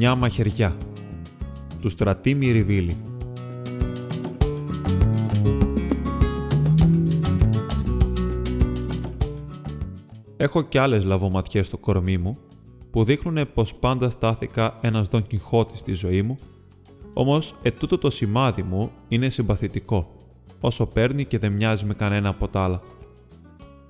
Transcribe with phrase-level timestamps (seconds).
[0.00, 0.76] Μια μαχαιριά
[1.80, 2.96] του Στρατή Μυριβίλη
[10.36, 12.38] Έχω κι άλλες λαβοματιές στο κορμί μου
[12.90, 16.38] που δείχνουν πως πάντα στάθηκα ένας Δον Κιχώτης στη ζωή μου,
[17.14, 20.14] όμως ετούτο το σημάδι μου είναι συμπαθητικό,
[20.60, 22.80] όσο παίρνει και δεν μοιάζει με κανένα από τα άλλα.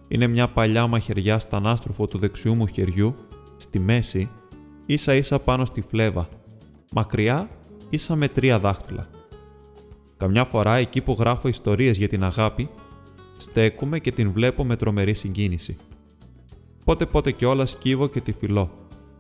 [0.08, 3.14] Είναι μια παλιά μαχαιριά στα ανάστροφο του δεξιού μου χεριού,
[3.56, 4.30] στη μέση,
[4.88, 6.28] ίσα ίσα πάνω στη φλέβα,
[6.92, 7.50] μακριά
[7.88, 9.06] ίσα με τρία δάχτυλα.
[10.16, 12.68] Καμιά φορά εκεί που γράφω ιστορίες για την αγάπη,
[13.36, 15.76] στέκουμε και την βλέπω με τρομερή συγκίνηση.
[16.84, 18.70] Πότε πότε κιόλας κύβω και τη φιλώ.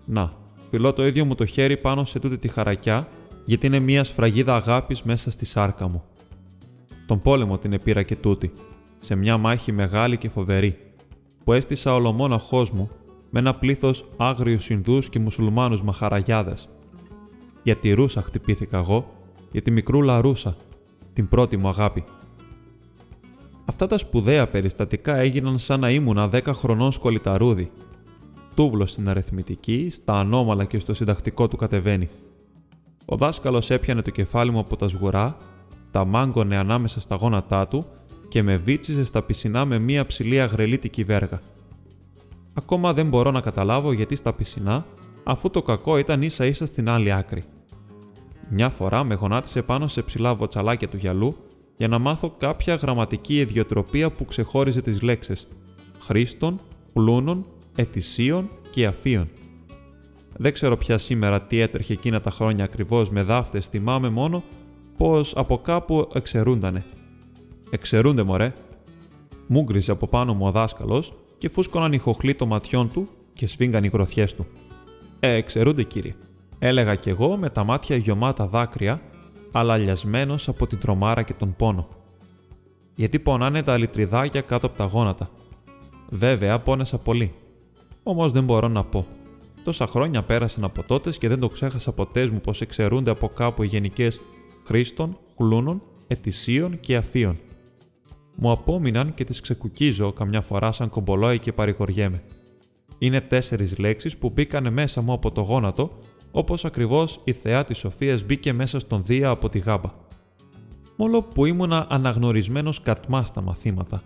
[0.04, 0.32] Να,
[0.70, 3.08] φιλώ το ίδιο μου το χέρι πάνω σε τούτη τη χαρακιά,
[3.44, 6.04] γιατί είναι μια σφραγίδα αγάπης μέσα στη σάρκα μου.
[7.06, 8.52] Τον πόλεμο την επήρα και τούτη,
[8.98, 10.78] σε μια μάχη μεγάλη και φοβερή,
[11.44, 12.90] που έστησα ολομόναχός μου
[13.30, 16.68] με ένα πλήθος άγριους Ινδούς και Μουσουλμάνους μαχαραγιάδες.
[17.62, 19.14] Για τη Ρούσα χτυπήθηκα εγώ,
[19.52, 20.56] για τη μικρούλα Ρούσα,
[21.12, 22.04] την πρώτη μου αγάπη.
[23.64, 27.70] Αυτά τα σπουδαία περιστατικά έγιναν σαν να ήμουνα 10 χρονών σκολιταρούδι.
[28.54, 32.08] Τούβλος στην αριθμητική, στα ανώμαλα και στο συντακτικό του κατεβαίνει.
[33.04, 35.36] Ο δάσκαλος έπιανε το κεφάλι μου από τα σγουρά,
[35.90, 37.86] τα μάγκωνε ανάμεσα στα γόνατά του
[38.28, 41.40] και με βίτσιζε στα πισινά με μία ψηλή αγρελίτικη βέργα.
[42.58, 44.86] Ακόμα δεν μπορώ να καταλάβω γιατί στα πισινά,
[45.24, 47.44] αφού το κακό ήταν ίσα ίσα στην άλλη άκρη.
[48.48, 51.36] Μια φορά με γονάτισε πάνω σε ψηλά βοτσαλάκια του γυαλού
[51.76, 55.48] για να μάθω κάποια γραμματική ιδιοτροπία που ξεχώριζε τις λέξεις
[55.98, 56.60] «χρήστων»,
[56.92, 59.28] «πλούνων», «ετησίων» και «αφίων».
[60.36, 64.42] Δεν ξέρω πια σήμερα τι έτρεχε εκείνα τα χρόνια ακριβώς με δάφτες, θυμάμαι μόνο
[64.96, 66.84] πως από κάπου εξαιρούντανε.
[67.70, 68.52] «Εξαιρούνται, μωρέ»,
[69.46, 73.84] μούγκριζε από πάνω μου ο δάσκαλος και φούσκωναν οι χοχλοί των ματιών του και σφίγγαν
[73.84, 74.46] οι γροθιές του.
[75.20, 76.14] «Ε, εξαιρούνται, κύριε»,
[76.58, 79.00] έλεγα κι εγώ με τα μάτια γιωμάτα δάκρυα
[79.52, 81.88] αλλά λιασμένος από την τρομάρα και τον πόνο.
[82.94, 85.30] Γιατί πονάνε τα λιτριδάκια κάτω από τα γόνατα.
[86.08, 87.34] Βέβαια, πόνεσα πολύ.
[88.02, 89.06] Όμως δεν μπορώ να πω.
[89.64, 93.62] Τόσα χρόνια πέρασαν από τότε και δεν το ξέχασα ποτέ μου πως εξαιρούνται από κάπου
[93.62, 94.20] οι γενικές
[94.66, 97.38] χρήστων, χλούνων, ετησίων και αφίων.
[98.40, 102.22] Μου απόμειναν και τις ξεκουκίζω καμιά φορά σαν κομπολόι και παρηγοριέμαι.
[102.98, 105.98] Είναι τέσσερις λέξεις που μπήκανε μέσα μου από το γόνατο
[106.30, 109.90] όπως ακριβώς η θεά της Σοφίας μπήκε μέσα στον Δία από τη γάμπα.
[110.96, 114.02] Μόλο που ήμουνα αναγνωρισμένος κατμά στα μαθήματα.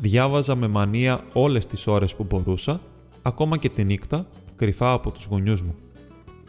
[0.00, 2.80] Διάβαζα με μανία όλες τις ώρες που μπορούσα,
[3.22, 5.74] ακόμα και τη νύχτα, κρυφά από τους γονιούς μου.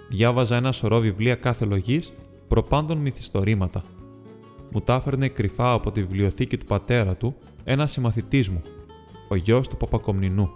[0.10, 2.14] Διάβαζα ένα σωρό βιβλία κάθε λογής,
[2.48, 3.84] προπάντων μυθιστορήματα.
[4.76, 8.62] Μου τα έφερνε κρυφά από τη βιβλιοθήκη του πατέρα του ένας συμμαθητής μου,
[9.30, 10.50] ο γιος του Παπακομνηνού.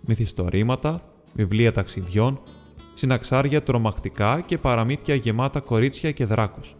[0.00, 1.02] Μυθιστορήματα,
[1.32, 2.40] βιβλία ταξιδιών,
[2.92, 6.76] συναξάρια τρομακτικά και παραμύθια γεμάτα κορίτσια και δράκους.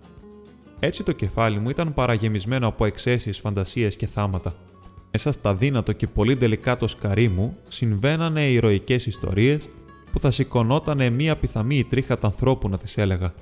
[0.81, 4.55] Έτσι το κεφάλι μου ήταν παραγεμισμένο από εξαίσιες φαντασίες και θάματα.
[5.13, 9.69] Μέσα στα δύνατο και πολύ τελικά το σκαρί μου συμβαίνανε ηρωικές ιστορίες
[10.13, 13.35] που θα σηκωνότανε μία πιθαμή τρίχα ανθρώπου να τις έλεγα.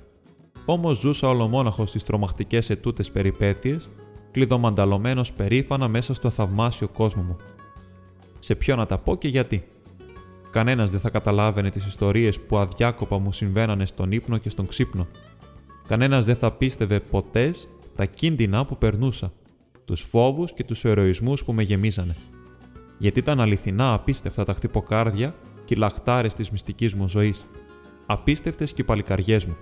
[0.64, 3.90] Όμως ζούσα ολομόναχο στις τρομακτικές ετούτες περιπέτειες,
[4.30, 7.36] κλειδομανταλωμένο περήφανα μέσα στο θαυμάσιο κόσμο μου.
[8.38, 9.64] Σε ποιο να τα πω και γιατί.
[10.50, 15.06] Κανένας δεν θα καταλάβαινε τις ιστορίες που αδιάκοπα μου συμβαίνανε στον ύπνο και στον ξύπνο.
[15.86, 19.32] Κανένας δεν θα πίστευε ποτές τα κίνδυνα που περνούσα,
[19.84, 22.16] τους φόβους και τους ερωισμούς που με γεμίζανε.
[22.98, 25.34] Γιατί ήταν αληθινά απίστευτα τα χτυποκάρδια
[25.64, 27.46] και οι λαχτάρες της μυστικής μου ζωής.
[28.06, 29.56] Απίστευτες και οι παλικαριές μου.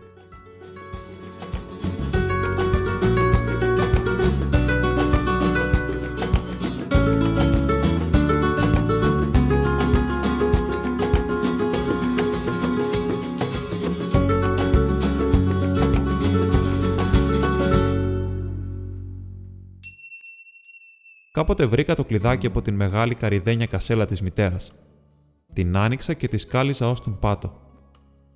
[21.41, 24.73] Κάποτε βρήκα το κλειδάκι από την μεγάλη καριδένια κασέλα της μητέρας.
[25.53, 27.61] Την άνοιξα και τη σκάλιζα ως τον πάτο.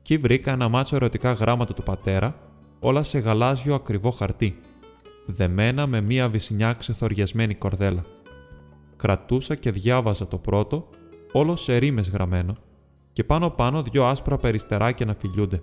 [0.02, 2.38] Κι βρήκα ένα μάτσο ερωτικά γράμματα του πατέρα,
[2.79, 4.61] όλα σε γαλάζιο ακριβό χαρτί,
[5.26, 8.02] δεμένα με μία βυσινιά ξεθοριασμένη κορδέλα.
[8.96, 10.88] Κρατούσα και διάβαζα το πρώτο,
[11.32, 12.56] όλο σε ρήμες γραμμένο,
[13.12, 15.61] και πάνω πάνω δυο άσπρα περιστεράκια να φιλιούνται.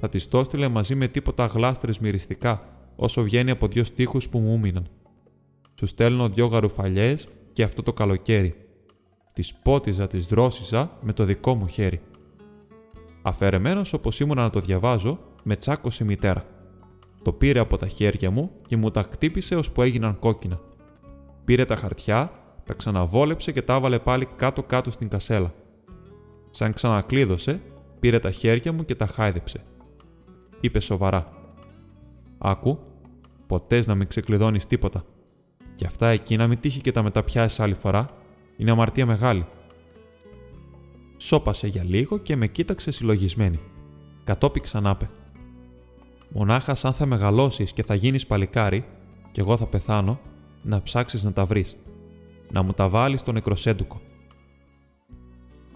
[0.00, 2.62] Θα τη το έστειλε μαζί με τίποτα γλάστρες μυριστικά,
[2.96, 4.88] όσο βγαίνει από δύο στίχους που μου ούμιναν.
[5.80, 8.54] Σου στέλνω δυο γαρουφαλιές και αυτό το καλοκαίρι.
[9.32, 12.00] Τη πότιζα, της δρόσιζα με το δικό μου χέρι.
[13.22, 16.44] Αφαιρεμένος όπως ήμουν να το διαβάζω, με τσάκωσε η μητέρα.
[17.22, 20.60] Το πήρε από τα χέρια μου και μου τα χτύπησε ώσπου έγιναν κόκκινα.
[21.44, 22.32] Πήρε τα χαρτιά,
[22.64, 25.54] τα ξαναβόλεψε και τα έβαλε πάλι κάτω-κάτω στην κασέλα.
[26.50, 27.60] Σαν ξανακλείδωσε,
[28.00, 29.64] πήρε τα χέρια μου και τα χάιδεψε.
[30.60, 31.32] Είπε σοβαρά.
[32.38, 32.78] Άκου,
[33.46, 35.04] ποτές να μην ξεκλειδώνεις τίποτα.
[35.80, 38.06] Και αυτά εκεί να μην τύχει και τα μεταπιάσεις άλλη φορά,
[38.56, 39.44] είναι αμαρτία μεγάλη.
[41.16, 43.58] Σώπασε για λίγο και με κοίταξε συλλογισμένη.
[44.24, 45.10] Κατόπι ξανάπε.
[46.28, 48.84] Μονάχας σαν θα μεγαλώσεις και θα γίνεις παλικάρι,
[49.32, 50.20] και εγώ θα πεθάνω,
[50.62, 51.76] να ψάξεις να τα βρεις.
[52.50, 54.00] Να μου τα βάλεις στο νεκροσέντουκο.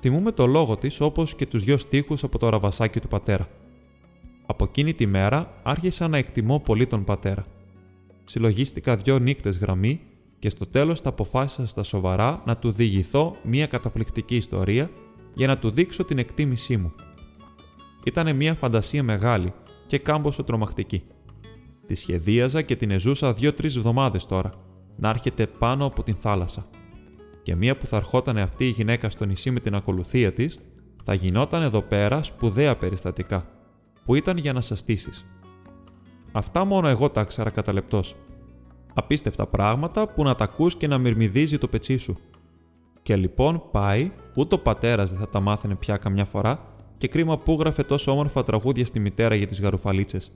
[0.00, 3.48] Θυμούμε το λόγο της όπως και τους δυο στίχους από το ραβασάκι του πατέρα.
[4.46, 7.44] Από εκείνη τη μέρα άρχισα να εκτιμώ πολύ τον πατέρα.
[8.24, 10.00] Συλλογίστηκα δυο νύχτε γραμμή
[10.38, 14.90] και στο τέλος τα αποφάσισα στα σοβαρά να του διηγηθώ μια καταπληκτική ιστορία
[15.34, 16.92] για να του δείξω την εκτίμησή μου.
[18.04, 19.52] Ήταν μια φαντασία μεγάλη
[19.86, 21.02] και κάμποσο τρομακτική.
[21.86, 24.50] Τη σχεδίαζα και την εζούσα δύο-τρει εβδομάδες τώρα,
[24.96, 26.66] να έρχεται πάνω από την θάλασσα.
[27.42, 30.58] Και μία που θα ερχόταν αυτή η γυναίκα στο νησί με την ακολουθία της,
[31.04, 33.46] θα γινόταν εδώ πέρα σπουδαία περιστατικά,
[34.04, 35.26] που ήταν για να σα στήσεις.
[36.36, 38.02] Αυτά μόνο εγώ τα ξέρα κατά λεπτό.
[38.94, 42.16] Απίστευτα πράγματα που να τα ακούς και να μυρμηδίζει το πετσί σου.
[43.02, 47.38] Και λοιπόν πάει, ούτε ο πατέρας δεν θα τα μάθαινε πια καμιά φορά, και κρίμα
[47.38, 50.32] που γράφε τόσο όμορφα τραγούδια στη μητέρα για τις γαρουφαλίτσες.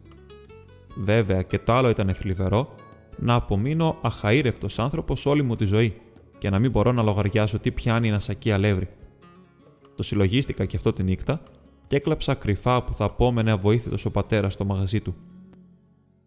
[0.97, 2.75] Βέβαια και το άλλο ήταν θλιβερό,
[3.17, 6.01] να απομείνω αχαήρευτο άνθρωπος όλη μου τη ζωή
[6.39, 8.89] και να μην μπορώ να λογαριάσω τι πιάνει ένα σακί αλεύρι.
[9.95, 11.43] Το συλλογίστηκα και αυτό τη νύχτα
[11.87, 15.15] και έκλαψα κρυφά που θα απόμενε αβοήθητος ο πατέρας στο μαγαζί του.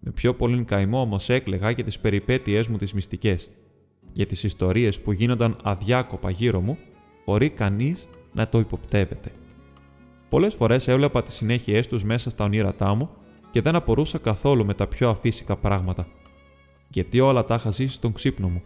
[0.03, 3.49] Με πιο πολύ καημό όμως έκλεγα για τις περιπέτειές μου τις μυστικές,
[4.13, 6.77] για τις ιστορίες που γίνονταν αδιάκοπα γύρω μου,
[7.25, 9.31] χωρί κανείς να το υποπτεύεται.
[10.29, 13.09] Πολλές φορές έβλεπα τις συνέχειές τους μέσα στα ονείρατά μου
[13.51, 16.07] και δεν απορούσα καθόλου με τα πιο αφύσικα πράγματα.
[16.87, 18.61] Γιατί όλα τα είχα ζήσει στον ξύπνο μου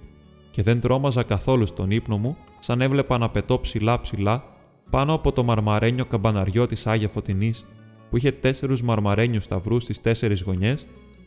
[0.52, 4.44] και δεν τρόμαζα καθόλου στον ύπνο μου σαν έβλεπα να πετώ ψηλά ψηλά
[4.90, 7.66] πάνω από το μαρμαρένιο καμπαναριό της Άγια Φωτεινής
[8.10, 10.86] που είχε τέσσερους μαρμαρένιους σταυρούς στις τέσσερις γωνιές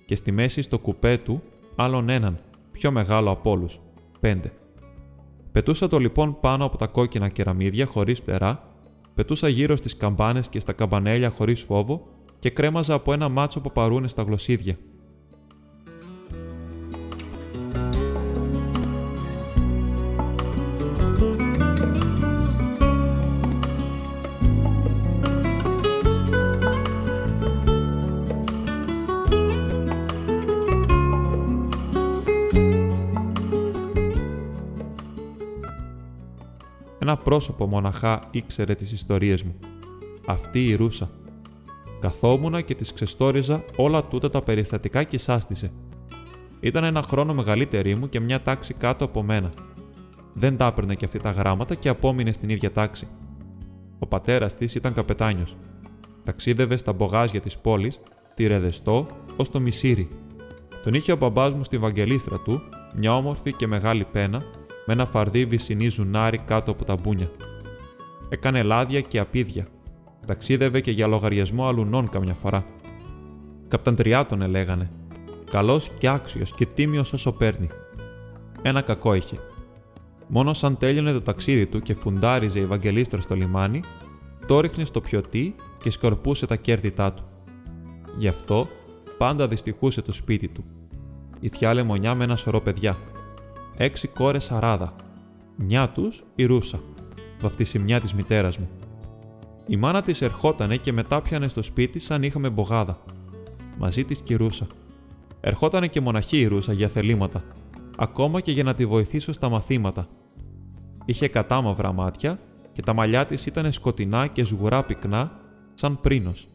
[0.09, 1.43] και στη μέση στο κουπέ του
[1.77, 2.39] άλλον έναν,
[2.73, 3.81] πιο μεγάλο από όλους,
[4.21, 4.53] πέντε.
[5.53, 8.69] Πετούσα το λοιπόν πάνω από τα κόκκινα κεραμίδια χωρίς πτερά
[9.15, 12.03] πετούσα γύρω στις καμπάνες και στα καμπανέλια χωρίς φόβο
[12.39, 14.77] και κρέμαζα από ένα μάτσο παπαρούνε στα γλωσσίδια.
[36.99, 39.55] Ένα πρόσωπο μοναχά ήξερε τις ιστορίες μου.
[40.27, 41.11] Αυτή η Ρούσα.
[42.01, 45.71] Καθόμουνα και της ξεστόριζα όλα τούτα τα περιστατικά και σάστησε.
[46.61, 49.53] Ήταν ένα χρόνο μεγαλύτερη μου και μια τάξη κάτω από μένα.
[50.33, 53.09] Δεν τα έπαιρνε και αυτή τα γράμματα και απόμεινε στην ίδια τάξη.
[53.99, 55.57] Ο πατέρας της ήταν καπετάνιος.
[56.25, 58.01] Ταξίδευε στα μπογάζια της πόλης,
[58.35, 59.07] τη Ρεδεστό,
[59.37, 60.09] ως το Μισήρι.
[60.85, 62.63] Τον είχε ο μπαμπάς μου στη βαγγελίστρα του,
[62.97, 64.43] μια όμορφη και μεγάλη πένα
[64.89, 67.31] με ένα φαρδί βυσινή ζουνάρι κάτω από τα μπούνια.
[68.29, 69.67] Έκανε λάδια και απίδια.
[70.27, 72.65] Ταξίδευε και για λογαριασμό αλουνών καμιά φορά.
[73.69, 74.91] Καπταντριά τον έλεγανε.
[75.51, 77.69] Καλός και άξιος και τίμιος όσο παίρνει.
[78.63, 79.37] Ένα κακό είχε.
[80.27, 83.83] Μόνος σαν τέλειωνε το ταξίδι του και φουντάριζε η Ευαγγελίστρα στο λιμάνι,
[84.47, 87.23] το ρίχνε στο πιωτή και σκορπούσε τα κέρδιτά του.
[88.19, 88.69] Γι' αυτό
[89.19, 90.65] πάντα δυστυχούσε το σπίτι του.
[91.41, 92.97] Η θιά λεμονιά με ένα σωρό παιδιά
[93.81, 94.95] έξι κόρες αράδα.
[95.57, 96.81] Μια τους η Ρούσα,
[97.41, 98.69] βαφτισιμιά της μητέρας μου.
[99.67, 102.99] Η μάνα της ερχότανε και μετά πιανε στο σπίτι σαν είχαμε μπογάδα.
[103.79, 104.67] Μαζί της και η Ρούσα.
[105.41, 107.43] Ερχότανε και μοναχή η Ρούσα για θελήματα,
[107.97, 110.09] ακόμα και για να τη βοηθήσω στα μαθήματα.
[111.05, 112.39] Είχε κατάμαυρα μάτια
[112.73, 115.41] και τα μαλλιά της ήταν σκοτεινά και σγουρά πυκνά,
[115.75, 116.49] σαν πρίνος.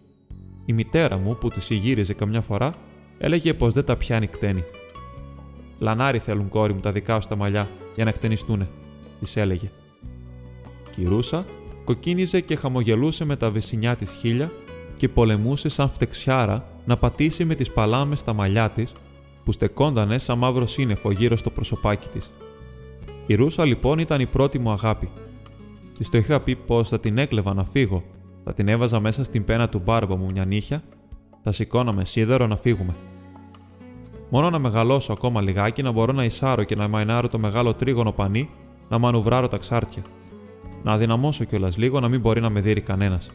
[0.66, 2.72] Η μητέρα μου, που της γύριζε καμιά φορά,
[3.18, 4.64] έλεγε πως δεν τα πιάνει κτένη.
[5.84, 8.68] Λανάρι θέλουν κόρη μου τα δικά σου τα μαλλιά για να εκτενιστούνε,
[9.20, 9.72] της έλεγε.
[10.96, 11.46] Κυρούσα
[11.84, 14.52] κοκκίνιζε και χαμογελούσε με τα βεσινιά της χίλια
[14.98, 18.92] και πολεμούσε σαν φτεξιάρα να πατήσει με τις παλάμες τα μαλλιά της
[19.44, 22.32] που στεκόντανε σαν μαύρο σύννεφο γύρω στο προσωπάκι της.
[23.26, 25.10] Η Ρούσα λοιπόν ήταν η πρώτη μου αγάπη.
[25.98, 28.04] Της το είχα πει πως θα την έκλεβα να φύγω,
[28.44, 30.84] θα την έβαζα μέσα στην πένα του μπάρμπα μου μια νύχια,
[31.42, 32.94] θα σηκώναμε σίδερο να φύγουμε.
[34.34, 38.12] Μόνο να μεγαλώσω ακόμα λιγάκι να μπορώ να εισάρω και να μαϊνάρω το μεγάλο τρίγωνο
[38.12, 38.50] πανί,
[38.90, 40.02] να μανουβράρω τα ξάρτια.
[40.84, 43.30] Να δυναμώσω κιόλας λίγο να μην μπορεί να με δει κανένας.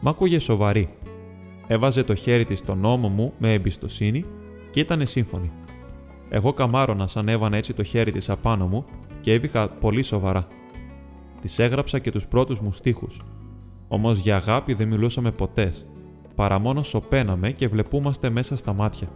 [0.00, 0.88] Μ' άκουγε σοβαρή.
[1.66, 4.24] Έβαζε το χέρι της στον ώμο μου με εμπιστοσύνη
[4.70, 5.52] και ήταν σύμφωνη.
[6.28, 8.84] Εγώ καμάρωνα σαν έβανε έτσι το χέρι της απάνω μου
[9.20, 10.46] και έβηχα πολύ σοβαρά.
[11.40, 13.20] Της έγραψα και τους πρώτους μου στίχους.
[13.88, 15.86] Όμως για αγάπη δεν μιλούσαμε ποτές,
[16.34, 19.08] παρά μόνο σωπαίναμε και βλεπούμαστε μέσα στα μάτια.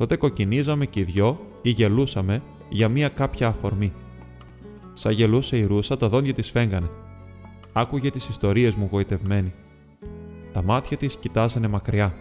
[0.00, 3.92] Τότε κοκκινίζαμε και οι δυο ή γελούσαμε για μία κάποια αφορμή.
[4.92, 6.90] Σαν γελούσε η Ρούσα, τα δόντια της φέγγανε.
[7.72, 9.52] Άκουγε τις ιστορίες μου γοητευμένη.
[10.52, 12.14] Τα μάτια της κοιτάζανε μακριά.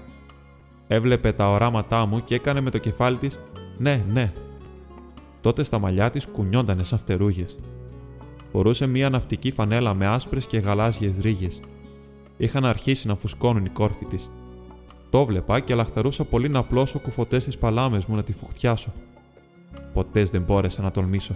[0.88, 3.40] Έβλεπε τα οράματά μου και έκανε με το κεφάλι της
[3.78, 4.34] «Ναι, ναι».
[5.42, 7.60] Τότε στα μαλλιά της κουνιόντανε σαν φτερούγες.
[8.52, 11.60] Φορούσε μία ναυτική φανέλα με άσπρες και γαλάζιες ρίγες.
[12.38, 14.30] Είχαν αρχίσει να φουσκώνουν οι κόρφοι της.
[15.10, 18.94] Το βλέπα και λαχταρούσα πολύ να πλώσω κουφωτές τι παλάμες μου να τη φουχτιάσω.
[19.94, 21.34] Ποτέ δεν μπόρεσα να τολμήσω.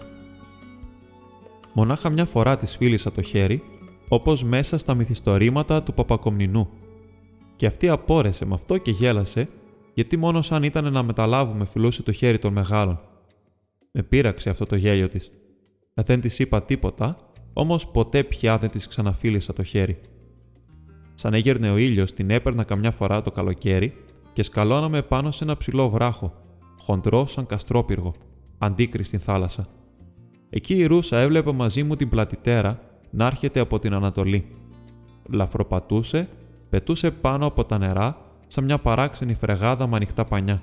[1.74, 3.64] Μονάχα μια φορά της φίλησα το χέρι,
[4.08, 6.70] όπως μέσα στα μυθιστορήματα του Παπακομνηνού.
[7.56, 9.50] Και αυτή απόρρεσε με αυτό και γέλασε,
[9.94, 13.00] γιατί μόνος σαν ήταν να μεταλάβουμε φιλούσε το χέρι των μεγάλων.
[13.92, 15.32] Με πείραξε αυτό το γέλιο της.
[15.94, 17.18] Δεν της είπα τίποτα,
[17.54, 20.00] όμως ποτέ πια δεν της ξαναφίλησα το χέρι.
[21.24, 23.94] Σαν έγερνε ο ήλιος, την έπαιρνα καμιά φορά το καλοκαίρι
[24.34, 26.34] και σκαλώναμε πάνω σε ένα ψηλό βράχο,
[26.80, 28.14] χοντρό σαν καστρόπυργο,
[28.58, 29.68] αντίκρι στην θάλασσα.
[30.50, 34.46] Εκεί η Ρούσα έβλεπε μαζί μου την πλατητέρα να έρχεται από την Ανατολή.
[35.30, 36.30] Λαφροπατούσε,
[36.70, 40.62] πετούσε πάνω από τα νερά σαν μια παράξενη φρεγάδα με ανοιχτά πανιά.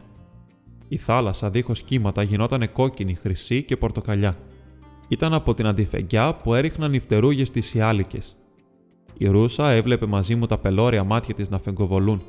[0.88, 4.36] Η θάλασσα δίχως κύματα γινόταν κόκκινη, χρυσή και πορτοκαλιά.
[5.08, 8.34] Ήταν από την αντιφεγγιά που έριχναν οι φτερούγε στι ιάλικες.
[9.16, 12.22] Η Ρούσα έβλεπε μαζί μου τα πελώρια μάτια της να φεγκοβολούν,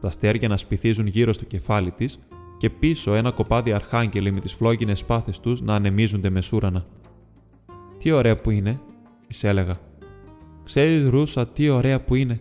[0.00, 2.18] τα αστέρια να σπιθίζουν γύρω στο κεφάλι της
[2.58, 6.86] και πίσω ένα κοπάδι αρχάγγελοι με τις φλόγινες πάθες τους να ανεμίζονται μεσούρανα.
[7.98, 8.80] Τι ωραία που είναι,
[9.26, 9.80] της έλεγα.
[10.64, 12.40] Ξέρεις, Ρούσα, τι ωραία που είναι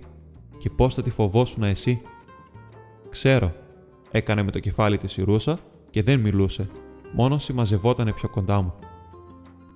[0.58, 2.02] και πώς θα τη φοβόσουν εσύ.
[3.10, 3.54] Ξέρω,
[4.12, 6.70] έκανε με το κεφάλι της η Ρούσα και δεν μιλούσε,
[7.14, 8.74] μόνος συμμαζευότανε πιο κοντά μου.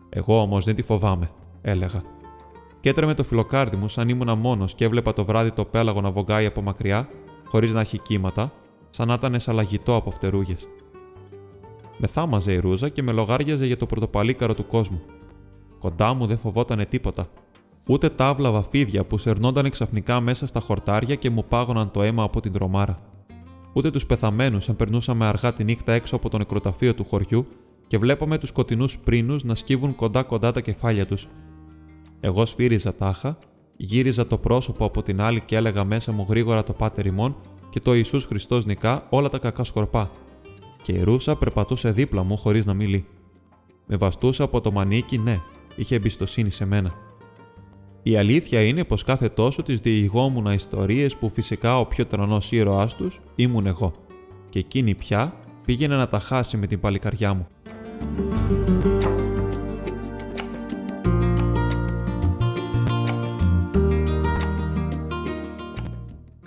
[0.09, 2.03] Εγώ όμως δεν τη φοβάμαι, έλεγα.
[2.79, 6.11] Και έτρεμε το φιλοκάρδι μου σαν ήμουνα μόνος και έβλεπα το βράδυ το πέλαγο να
[6.11, 7.09] βογκάει από μακριά,
[7.45, 8.51] χωρίς να έχει κύματα,
[8.89, 10.67] σαν να ήταν σαλαγητό από φτερούγες.
[11.97, 15.01] Με θάμαζε η ρούζα και με λογάριαζε για το πρωτοπαλίκαρο του κόσμου.
[15.79, 17.27] Κοντά μου δεν φοβότανε τίποτα.
[17.87, 22.41] Ούτε τάβλα βαφίδια που σερνόνταν ξαφνικά μέσα στα χορτάρια και μου πάγωναν το αίμα από
[22.41, 22.99] την τρομάρα.
[23.73, 27.47] Ούτε τους πεθαμένους αν περνούσαμε αργά τη νύχτα έξω από το νεκροταφείο του χωριού
[27.87, 31.27] και βλέπαμε τους σκοτεινούς πρίνους να σκύβουν κοντά-κοντά τα κεφάλια τους.
[32.19, 33.37] Εγώ σφύριζα τάχα,
[33.77, 37.35] γύριζα το πρόσωπο από την άλλη και έλεγα μέσα μου γρήγορα το πάτερ ημών
[37.69, 40.11] και το Ιησούς Χριστός νικά όλα τα κακά σκορπά.
[40.81, 43.05] Και η Ρούσα περπατούσε δίπλα μου χωρίς να μιλεί.
[43.87, 45.39] Με βαστούσε από το μανίκι, ναι,
[45.75, 46.93] είχε εμπιστοσύνη σε μένα.
[48.03, 52.95] Η αλήθεια είναι πως κάθε τόσο της διηγόμουν ιστορίες που φυσικά ο πιο τρανό ήρωάς
[52.95, 53.93] τους ήμουν εγώ.
[54.49, 55.33] Και εκείνη πια
[55.65, 57.47] πήγαινε να τα χάσει με την παλικαριά μου.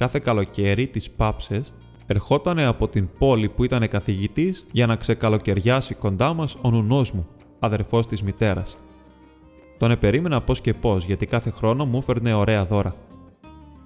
[0.03, 1.75] Κάθε καλοκαίρι τις πάψες
[2.07, 7.27] ερχόταν από την πόλη που ήταν καθηγητής για να ξεκαλοκαιριάσει κοντά μας ο νουνός μου,
[7.59, 8.77] αδερφός της μητέρας.
[9.79, 12.95] Τον επερίμενα πώς και πώς γιατί κάθε χρόνο μου έφερνε ωραία δώρα.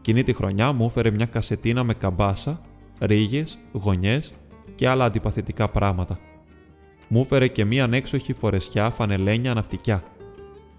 [0.00, 2.60] Κοινή τη χρονιά μου έφερε μια κασετίνα με καμπάσα,
[3.00, 4.32] ρίγες, γωνιές
[4.74, 6.18] και άλλα αντιπαθητικά πράγματα
[7.08, 10.04] μου έφερε και μία ανέξοχη φορεσιά φανελένια ναυτικιά.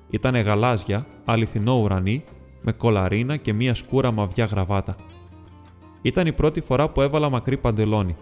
[0.09, 2.23] Ήτανε γαλάζια, αληθινό ουρανί,
[2.61, 4.95] με κολαρίνα και μία σκούρα μαυιά γραβάτα.
[6.07, 8.15] Ήταν η πρώτη φορά που έβαλα μακρύ παντελόνι.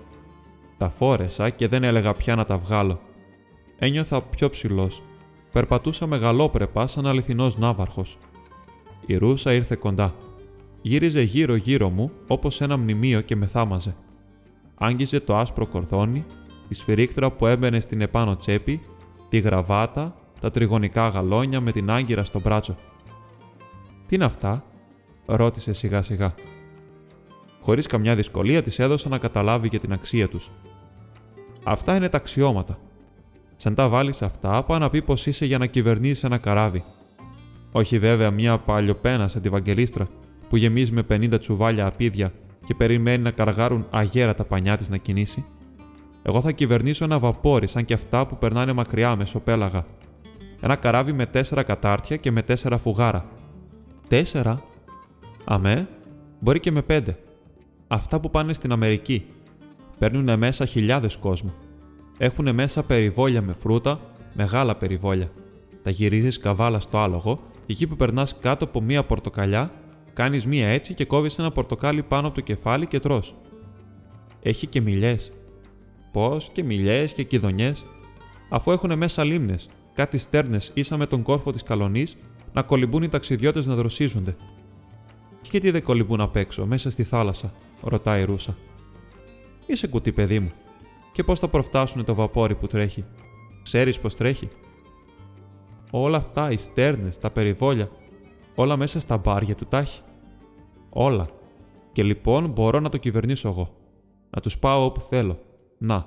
[0.77, 2.99] Τα φόρεσα και δεν έλεγα πια να τα βγάλω.
[3.79, 5.01] Ένιωθα πιο ψηλός.
[5.51, 8.17] Περπατούσα μεγαλόπρεπα σαν αληθινός ναύαρχος.
[9.05, 10.13] Η Ρούσα ήρθε κοντά.
[10.81, 13.95] Γύριζε γύρω-γύρω μου όπως ένα μνημείο και με θάμαζε.
[14.75, 16.25] Άγγιζε το άσπρο κορδόνι
[16.67, 18.79] τη σφυρίχτρα που έμπαινε στην επάνω τσέπη,
[19.29, 22.75] τη γραβάτα, τα τριγωνικά γαλόνια με την άγκυρα στο μπράτσο.
[24.05, 24.63] Τι είναι αυτά,
[25.25, 26.33] ρώτησε σιγά σιγά.
[27.65, 30.51] Χωρίς καμιά δυσκολία της έδωσα να καταλάβει για την αξία τους.
[31.63, 32.77] Αυτά είναι τα αξιώματα.
[33.55, 36.83] Σαν τα βάλεις αυτά, πά να πει πως είσαι για να κυβερνήσεις ένα καράβι.
[37.71, 40.07] Όχι βέβαια μια παλιοπένας σαν τη Βαγγελίστρα
[40.49, 42.33] που γεμίζει με 50 τσουβάλια απίδια
[42.65, 45.45] και περιμένει να καργάρουν αγέρα τα πανιά της να κινήσει.
[46.21, 49.85] Εγώ θα κυβερνήσω ένα βαπόρι σαν και αυτά που περνάνε μακριά μεσοπέλαγα.
[50.61, 53.25] Ένα καράβι με τέσσερα κατάρτια και με τέσσερα φουγάρα.
[54.07, 54.63] Τέσσερα;
[55.43, 55.87] Αμέ,
[56.39, 57.17] μπορεί και με πέντε.
[57.95, 59.25] Αυτά που πάνε στην Αμερική.
[59.99, 61.53] Παίρνουν μέσα χιλιάδες κόσμο.
[62.17, 63.99] Έχουν μέσα περιβόλια με φρούτα,
[64.33, 65.31] μεγάλα περιβόλια.
[65.81, 69.71] Τα γυρίζεις καβάλα στο άλογο και εκεί που περνάς κάτω από μία πορτοκαλιά,
[70.13, 73.23] κάνεις μία έτσι και κόβεις ένα πορτοκάλι πάνω από το κεφάλι και τρώ.
[74.41, 75.31] Έχει και μιλιές,
[76.11, 77.73] πώς και μιλιές και κυδονιέ,
[78.49, 82.17] αφού έχουν μέσα λίμνες, κάτι στέρνες ίσα με τον κόρφο της καλονής
[82.53, 84.35] να κολυμπούν οι ταξιδιώτες να δροσίζονται.
[85.45, 88.57] Και γιατί δεν κολυμπούν απ' έξω, μέσα στη θάλασσα, ρωτάει η Ρούσα.
[89.65, 90.51] Είσαι κουτί, παιδί μου.
[91.11, 93.05] Και πώς θα προφτάσουν το βαπόρι που τρέχει.
[93.63, 94.49] Ξέρεις πώς τρέχει;
[95.91, 97.89] Όλα αυτά, οι στέρνες, τα περιβόλια,
[98.55, 100.01] όλα μέσα στα μπάρια του τάχει.
[100.89, 101.27] Όλα.
[101.91, 103.75] Και λοιπόν μπορώ να το κυβερνήσω εγώ.
[104.29, 105.39] Να τους πάω όπου θέλω.
[105.77, 106.05] Να.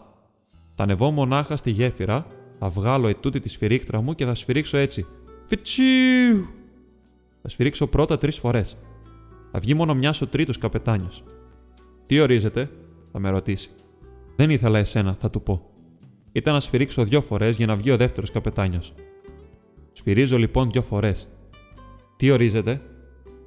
[0.75, 2.26] Θα ανεβώ μονάχα στη γέφυρα,
[2.59, 5.07] θα βγάλω ετούτη τη σφυρίχτρα μου και θα σφυρίξω έτσι.
[5.45, 6.47] Φιτσίου!
[7.42, 8.76] Θα σφυρίξω πρώτα τρεις φορές.
[9.50, 11.23] Θα βγει μόνο μια ο τρίτος καπετάνιος.
[12.07, 12.71] Τι ορίζεται,
[13.12, 13.71] θα με ρωτήσει.
[14.37, 15.71] Δεν ήθελα εσένα, θα του πω.
[16.33, 18.95] Ήταν να σφυρίξω δύο φορές για να βγει ο δεύτερος καπετάνιος.
[19.93, 21.28] Σφυρίζω λοιπόν δύο φορές.
[22.17, 22.81] Τι ορίζεται,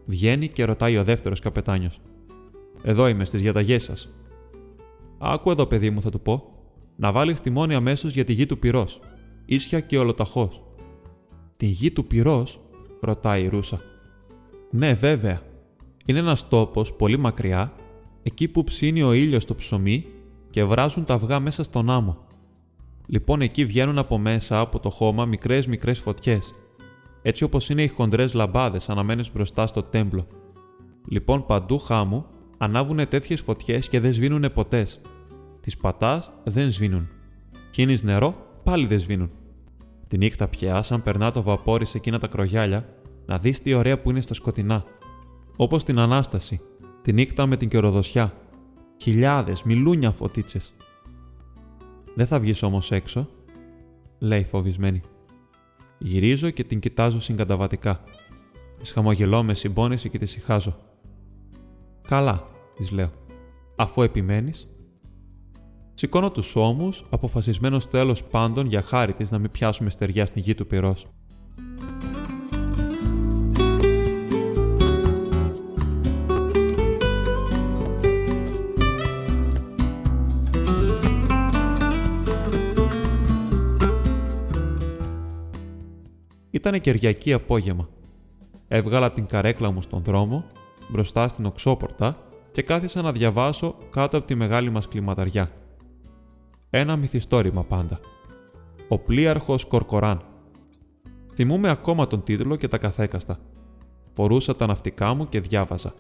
[0.06, 2.02] βγαίνει και ρωτάει ο δεύτερος καπετάνιος.
[2.84, 4.14] Εδώ είμαι στις διαταγές σας.
[5.18, 6.56] Άκου εδώ, παιδί μου, θα του πω.
[6.96, 9.00] Να βάλεις μόνη αμέσως για τη γη του πυρός.
[9.46, 10.64] Ίσια και ολοταχώς.
[11.58, 12.60] Τη γη του πυρός,
[13.02, 13.80] ρωτάει η Ρούσα.
[14.72, 15.42] Ναι, βέβαια.
[16.06, 17.74] Είναι ένας τόπος πολύ μακριά,
[18.24, 20.06] εκεί που ψήνει ο ήλιος το ψωμί
[20.50, 22.18] και βράζουν τα αυγά μέσα στον άμμο.
[23.08, 26.54] Λοιπόν, εκεί βγαίνουν από μέσα από το χώμα μικρές μικρές φωτιές,
[27.22, 30.28] έτσι όπως είναι οι χοντρές λαμπάδες αναμένες μπροστά στο τέμπλο.
[31.08, 32.26] Λοιπόν, παντού χάμου
[32.58, 35.02] ανάβουν τέτοιες φωτιές και δεν σβήνουν ποτές.
[35.62, 37.10] Τις πατάς δεν σβήνουν.
[37.72, 39.32] Κίνεις νερό, πάλι δεν σβήνουν.
[40.08, 42.90] Τη νύχτα πια, σαν περνά το βαπόρι σε εκείνα τα κρογιάλια,
[43.26, 44.84] να δεις τι ωραία που είναι στα σκοτεινά.
[45.56, 46.62] Όπως την ανάσταση,
[47.02, 48.34] τη νύχτα με την καιροδοσιά.
[49.02, 50.74] Χιλιάδες, μιλούνια φωτίτσες.
[52.16, 53.28] Δεν θα βγεις όμως έξω,
[54.20, 55.02] λέει φοβισμένη.
[55.98, 58.04] Γυρίζω και την κοιτάζω συγκαταβατικά.
[58.80, 60.76] Τη χαμογελώ με συμπόνιση και τη συχάζω.
[62.08, 63.10] Καλά, της λέω.
[63.76, 64.68] Αφού επιμένεις.
[65.94, 70.56] Σηκώνω τους ώμους, αποφασισμένος τέλος πάντων για χάρη της να μην πιάσουμε στεριά στην γη
[70.56, 71.06] του πυρός.
[86.52, 87.90] Ήταν Κυριακή απόγευμα.
[88.68, 90.46] Έβγαλα την καρέκλα μου στον δρόμο,
[90.90, 92.18] μπροστά στην οξόπορτα
[92.52, 95.52] και κάθισα να διαβάσω κάτω από τη μεγάλη μας κλιματαριά.
[96.70, 98.00] Ένα μυθιστόρημα πάντα.
[98.88, 100.22] Ο πλοίαρχος Κορκοράν.
[101.34, 103.40] Θυμούμαι ακόμα τον τίτλο και τα καθέκαστα.
[104.14, 105.94] Φορούσα τα ναυτικά μου και διάβαζα.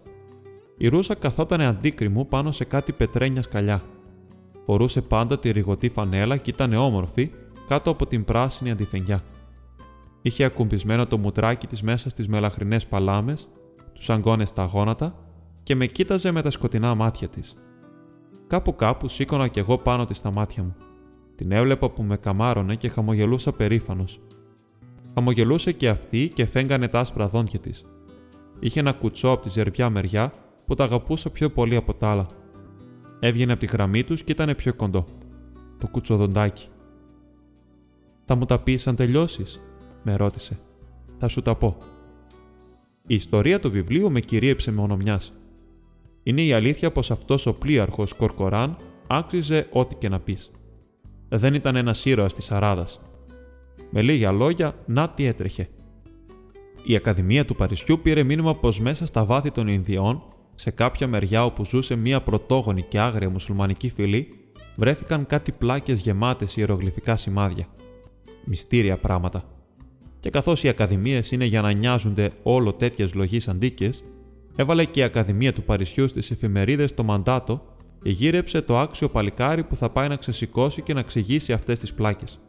[0.78, 3.84] Η Ρούσα καθότανε αντίκρι πάνω σε κάτι πετρένια σκαλιά.
[4.66, 7.32] Φορούσε πάντα τη ρηγωτή φανέλα και ήταν όμορφη
[7.68, 9.24] κάτω από την πράσινη αντιφενιά.
[10.22, 13.48] Είχε ακουμπισμένο το μουτράκι της μέσα στις μελαχρινές παλάμες,
[13.94, 15.16] τους αγκώνες στα γόνατα
[15.64, 17.56] και με κοίταζε με τα σκοτεινά μάτια της.
[18.48, 20.76] Κάπου κάπου σήκωνα κι εγώ πάνω της στα μάτια μου.
[21.36, 24.20] Την έβλεπα που με καμάρωνε και χαμογελούσα περήφανος.
[25.14, 27.86] Χαμογελούσε και αυτή και φέγγανε τα άσπρα δόντια της.
[28.60, 30.32] Είχε ένα κουτσό από τη ζερβιά μεριά
[30.66, 32.26] που τα αγαπούσα πιο πολύ από τα άλλα.
[33.20, 35.06] Έβγαινε από τη γραμμή τους και ήταν πιο κοντό.
[35.78, 36.68] Το κουτσοδοντάκι.
[38.26, 39.62] Θα μου τα πεις αν τελειώσεις,
[40.04, 40.60] με ρώτησε.
[41.18, 41.78] Θα σου τα πω.
[43.08, 45.34] Η ιστορία του βιβλίου με κυρίεψε με ονομιάς.
[46.24, 50.52] Είναι η αλήθεια πως αυτός ο πλοίαρχος Κορκοράν άξιζε ό,τι και να πεις.
[51.30, 53.02] Δεν ήταν ένας ήρωας της Αράδας.
[53.90, 55.70] Με λίγα λόγια, να τι έτρεχε.
[56.84, 60.24] Η Ακαδημία του Παρισιού πήρε μήνυμα πως μέσα στα βάθη των Ινδιών,
[60.56, 64.28] σε κάποια μεριά όπου ζούσε μια πρωτόγονη και άγρια μουσουλμανική φυλή,
[64.76, 67.68] βρέθηκαν κάτι πλάκες γεμάτες ιερογλυφικά σημάδια.
[68.46, 69.51] Μυστήρια πράγματα
[70.22, 74.04] και καθώς οι Ακαδημίες είναι για να νοιάζονται όλο τέτοιες λογή αντίκες,
[74.56, 77.62] έβαλε και η Ακαδημία του Παρισιού στις εφημερίδες το μαντάτο
[78.04, 81.94] και γύρεψε το άξιο παλικάρι που θα πάει να ξεσηκώσει και να εξηγήσει αυτές τις
[81.94, 82.40] πλάκες.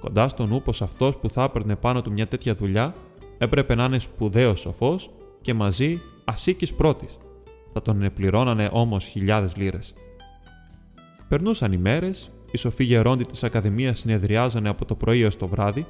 [0.00, 2.94] Κοντά στον νου πω αυτός που θα έπαιρνε πάνω του μια τέτοια δουλειά
[3.38, 7.18] έπρεπε να είναι σπουδαίος σοφός και μαζί ασίκης πρώτης.
[7.72, 9.94] Θα τον πληρώνανε όμως χιλιάδες λίρες.
[11.28, 15.86] Περνούσαν οι μέρες, οι σοφοί γερόντι της Ακαδημίας συνεδριάζανε από το πρωί έως το βράδυ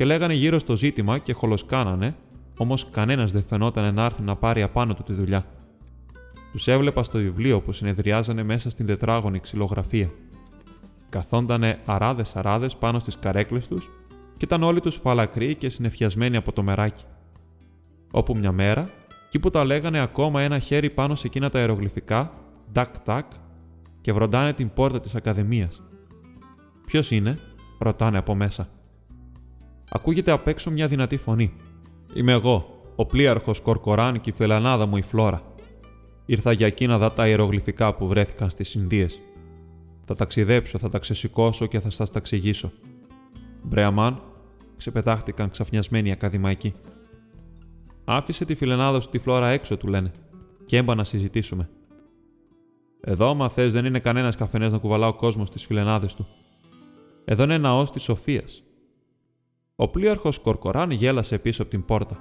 [0.00, 2.16] και λέγανε γύρω στο ζήτημα και χολοσκάνανε,
[2.58, 5.46] όμως κανένας δεν φαινόταν να έρθει να πάρει απάνω του τη δουλειά.
[6.52, 10.10] Τους έβλεπα στο βιβλίο που συνεδριάζανε μέσα στην τετράγωνη ξυλογραφία.
[11.08, 13.90] Καθόντανε αράδε-αράδε πάνω στις καρέκλες τους
[14.36, 17.04] και ήταν όλοι τους φαλακροί και συνεφιασμένοι από το μεράκι.
[18.10, 18.88] Όπου μια μέρα,
[19.26, 22.32] εκεί που τα λέγανε ακόμα ένα χέρι πάνω σε εκείνα τα αερογλυφικά,
[22.72, 23.26] τάκ-τάκ,
[24.00, 25.82] και βροντάνε την πόρτα της Ακαδημίας.
[26.86, 27.38] Ποιος είναι,
[27.78, 28.68] ρωτάνε από μέσα
[29.90, 31.52] ακούγεται απ' έξω μια δυνατή φωνή.
[32.14, 35.42] Είμαι εγώ, ο πλοίαρχος Κορκοράν και η φελανάδα μου η Φλόρα.
[36.26, 39.20] Ήρθα για εκείνα δα τα ιερογλυφικά που βρέθηκαν στις Ινδίες.
[40.04, 42.72] Θα ταξιδέψω, θα τα ξεσηκώσω και θα σας τα εξηγήσω.
[43.62, 44.22] Μπρεαμάν,
[44.76, 46.74] ξεπετάχτηκαν ξαφνιασμένοι ακαδημαϊκοί.
[48.04, 50.12] Άφησε τη φιλενάδα σου τη φλόρα έξω, του λένε.
[50.66, 51.68] Και έμπα να συζητήσουμε.
[53.00, 56.26] Εδώ, μα θες, δεν είναι κανένας καφενές να κουβαλά ο κόσμος στις φιλενάδες του.
[57.24, 58.62] Εδώ είναι ναός της Σοφίας.
[59.82, 62.18] Ο πλοίαρχος Κορκοράν γέλασε πίσω από την πόρτα.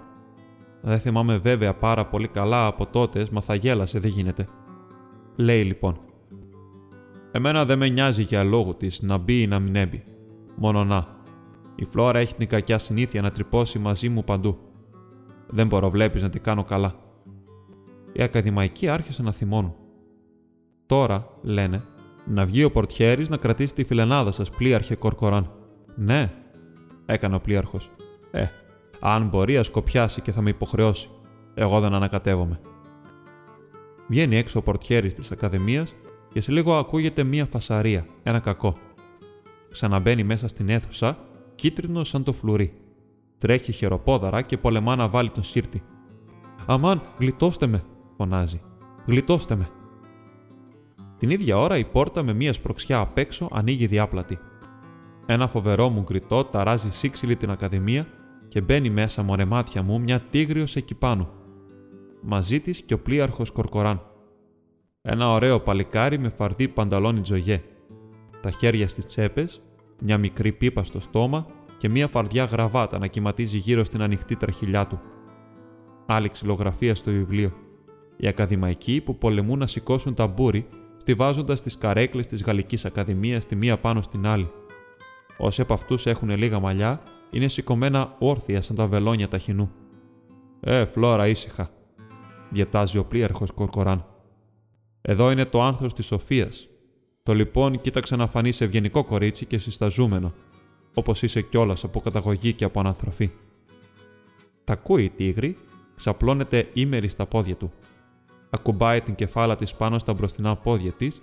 [0.82, 4.48] Δεν θυμάμαι βέβαια πάρα πολύ καλά από τότε, μα θα γέλασε, δεν γίνεται.
[5.36, 6.00] Λέει λοιπόν.
[7.32, 10.04] Εμένα δεν με νοιάζει για λόγο της να μπει ή να μην έμπει.
[10.56, 11.08] Μόνο να.
[11.76, 14.58] Η Φλόρα έχει την κακιά συνήθεια να τρυπώσει μαζί μου παντού.
[15.48, 16.96] Δεν μπορώ, βλέπεις να την κάνω καλά.
[18.14, 19.76] Οι ακαδημαϊκοί άρχισαν να θυμώνουν.
[20.86, 21.84] Τώρα, λένε,
[22.26, 25.52] να βγει ο πορτιέρης να κρατήσει τη φιλενάδα σας, πλοίαρχε Κορκοράν.
[25.96, 26.34] Ναι,
[27.10, 27.92] έκανε ο πλοίαρχος.
[28.32, 28.46] Ε,
[29.00, 31.10] αν μπορεί, ας κοπιάσει και θα με υποχρεώσει.
[31.54, 32.60] Εγώ δεν ανακατεύομαι.
[34.08, 35.96] Βγαίνει έξω ο πορτιέρης της Ακαδημίας
[36.34, 38.76] και σε λίγο ακούγεται μία φασαρία, ένα κακό.
[39.72, 41.18] Ξαναμπαίνει μέσα στην αίθουσα,
[41.56, 42.74] κίτρινο σαν το φλουρί.
[43.38, 45.84] Τρέχει χεροπόδαρα και πολεμά να βάλει τον σύρτη.
[46.66, 47.84] Αμάν, γλιτώστε με,
[48.18, 48.62] φωνάζει.
[49.06, 49.70] Γλιτώστε με.
[51.18, 54.40] Την ίδια ώρα η πόρτα με μία σπροξιά απ' έξω ανοίγει διάπλατη.
[55.32, 58.08] Ένα φοβερό μου γκριτό ταράζει σύξυλη την Ακαδημία
[58.48, 61.30] και μπαίνει μέσα μωρεμάτια μου μια τίγριος εκεί πάνω.
[62.22, 64.02] Μαζί της και ο πλοίαρχος Κορκοράν.
[65.02, 67.64] Ένα ωραίο παλικάρι με φαρδί πανταλόνι τζογέ.
[68.42, 69.62] Τα χέρια στις τσέπες,
[70.02, 71.46] μια μικρή πίπα στο στόμα
[71.78, 75.00] και μια φαρδιά γραβάτα να κυματίζει γύρω στην ανοιχτή τραχυλιά του.
[76.06, 77.52] Άλλη ξυλογραφία στο βιβλίο.
[78.18, 83.80] Οι ακαδημαϊκοί που πολεμούν να σηκώσουν ταμπούρι, στηβάζοντας τις καρέκλες της Γαλλικής Ακαδημίας τη μία
[83.80, 84.52] πάνω στην άλλη.
[85.42, 89.72] Όσοι από αυτούς έχουν λίγα μαλλιά, είναι σηκωμένα όρθια σαν τα βελόνια ταχυνού.
[90.60, 91.70] Ε, φλόρα, ήσυχα,
[92.50, 94.06] διατάζει ο πλοίαρχο Κορκοράν.
[95.02, 96.68] Εδώ είναι το άνθρο της Σοφίας.
[97.24, 100.34] Το λοιπόν κοίταξε να φανεί σε ευγενικό κορίτσι και συσταζούμενο,
[100.94, 103.32] όπως είσαι κιόλας από καταγωγή και από αναθροφή.
[104.64, 105.58] Τα ακούει η τίγρη,
[105.96, 107.72] ξαπλώνεται ήμερη στα πόδια του.
[108.50, 111.22] Ακουμπάει την κεφάλα της πάνω στα μπροστινά πόδια της,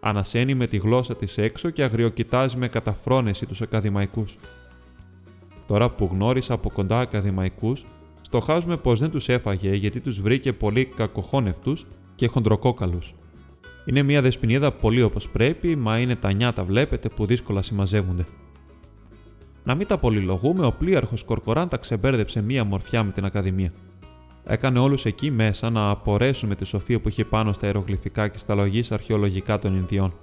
[0.00, 4.36] ανασένει με τη γλώσσα της έξω και αγριοκοιτάζει με καταφρόνεση τους ακαδημαϊκούς.
[5.66, 7.84] Τώρα που γνώρισα από κοντά ακαδημαϊκούς,
[8.20, 13.14] στοχάζουμε πως δεν τους έφαγε γιατί τους βρήκε πολύ κακοχώνευτους και χοντροκόκαλους.
[13.84, 18.24] Είναι μια δεσποινίδα πολύ όπως πρέπει, μα είναι τα νιάτα, βλέπετε, που δύσκολα συμμαζεύονται.
[19.64, 23.72] Να μην τα πολυλογούμε, ο πλοίαρχος Κορκοράν τα ξεμπέρδεψε μία μορφιά με την Ακαδημία.
[24.50, 28.38] Έκανε όλους εκεί μέσα να απορρέσουν με τη σοφία που είχε πάνω στα ιερογλυφικά και
[28.38, 30.14] στα λογή αρχαιολογικά των Ινδιών.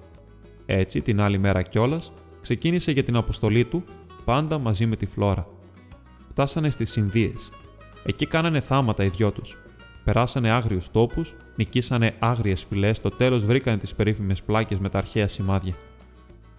[0.65, 3.83] Έτσι, την άλλη μέρα κιόλας, ξεκίνησε για την αποστολή του
[4.25, 5.47] πάντα μαζί με τη φλόρα.
[6.29, 7.51] Φτάσανε στις Ινδίες.
[8.05, 9.57] Εκεί κάνανε θάματα οι δυο τους.
[10.03, 15.27] Περάσανε άγριους τόπους, νικήσανε άγριες φυλές, στο τέλος βρήκανε τις περίφημες πλάκες με τα αρχαία
[15.27, 15.73] σημάδια.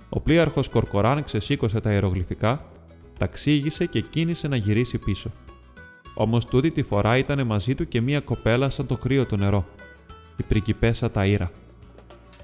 [0.08, 2.66] Ο πλοίαρχος Κορκοράν ξεσήκωσε τα ιερογλυφικά,
[3.18, 5.30] τα ξύγησε και κίνησε να γυρίσει πίσω.
[6.18, 9.66] Όμως τούτη τη φορά ήταν μαζί του και μία κοπέλα σαν το κρύο το νερό,
[10.36, 11.48] η πριγκιπέσα Ταΐρα.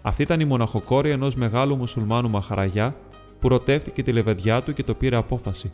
[0.03, 2.97] Αυτή ήταν η μοναχοκόρη ενός μεγάλου μουσουλμάνου μαχαραγιά
[3.39, 5.71] που ρωτεύτηκε τη λεβεδιά του και το πήρε απόφαση.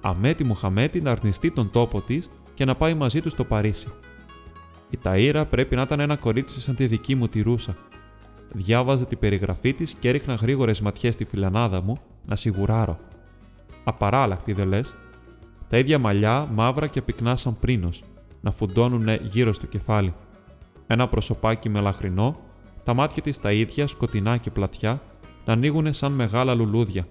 [0.00, 3.88] Αμέτη Μουχαμέτη να αρνηστεί τον τόπο της και να πάει μαζί του στο Παρίσι.
[4.90, 7.76] Η Ταΐρα πρέπει να ήταν ένα κορίτσι σαν τη δική μου τη Ρούσα.
[8.52, 12.98] Διάβαζε την περιγραφή της και έριχνα γρήγορες ματιές στη φιλανάδα μου να σιγουράρω.
[13.84, 14.94] Απαράλλαχτη δε λες.
[15.68, 18.02] Τα ίδια μαλλιά, μαύρα και πυκνά σαν πρίνος,
[18.40, 20.14] να φουντώνουν γύρω στο κεφάλι.
[20.86, 22.36] Ένα προσωπάκι μελαχρινό,
[22.84, 25.00] τα μάτια της τα ίδια σκοτεινά και πλατιά
[25.44, 27.06] να ανοίγουν σαν μεγάλα λουλούδια